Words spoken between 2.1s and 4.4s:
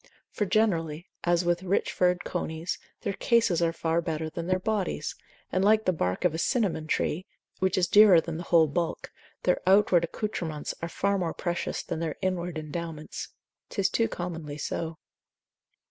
conies, their cases are far better